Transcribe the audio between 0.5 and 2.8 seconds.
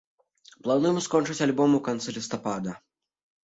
Плануем скончыць альбом у канцы лістапада.